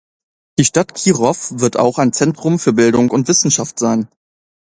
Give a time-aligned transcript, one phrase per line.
[0.57, 4.09] Die Stadt Kirov wird auch ein Zentrum für Bildung und Wissenschaft sein.